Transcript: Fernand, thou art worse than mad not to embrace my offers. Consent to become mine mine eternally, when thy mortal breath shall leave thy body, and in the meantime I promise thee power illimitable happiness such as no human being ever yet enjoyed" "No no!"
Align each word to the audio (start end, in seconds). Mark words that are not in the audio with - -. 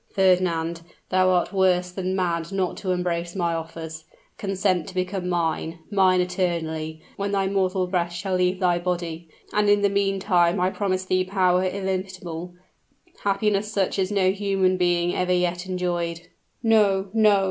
Fernand, 0.15 0.81
thou 1.09 1.29
art 1.29 1.53
worse 1.53 1.91
than 1.91 2.15
mad 2.15 2.51
not 2.51 2.75
to 2.77 2.89
embrace 2.91 3.35
my 3.35 3.53
offers. 3.53 4.05
Consent 4.39 4.87
to 4.87 4.95
become 4.95 5.29
mine 5.29 5.77
mine 5.91 6.21
eternally, 6.21 7.03
when 7.17 7.31
thy 7.31 7.45
mortal 7.45 7.85
breath 7.85 8.11
shall 8.11 8.33
leave 8.35 8.59
thy 8.59 8.79
body, 8.79 9.27
and 9.53 9.69
in 9.69 9.83
the 9.83 9.89
meantime 9.91 10.59
I 10.59 10.71
promise 10.71 11.05
thee 11.05 11.23
power 11.23 11.63
illimitable 11.65 12.55
happiness 13.23 13.71
such 13.71 13.99
as 13.99 14.11
no 14.11 14.31
human 14.31 14.75
being 14.75 15.13
ever 15.13 15.33
yet 15.33 15.67
enjoyed" 15.67 16.29
"No 16.73 17.09
no!" 17.13 17.39